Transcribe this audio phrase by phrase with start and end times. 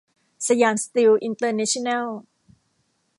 [0.47, 2.05] สยามสตีลอินเตอร์เนชั่นแนล